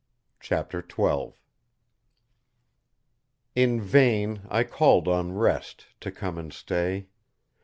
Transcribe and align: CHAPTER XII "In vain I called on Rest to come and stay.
CHAPTER 0.39 0.83
XII 0.83 1.33
"In 3.55 3.79
vain 3.79 4.41
I 4.49 4.63
called 4.63 5.07
on 5.07 5.31
Rest 5.33 5.85
to 5.99 6.09
come 6.09 6.39
and 6.39 6.51
stay. 6.51 7.05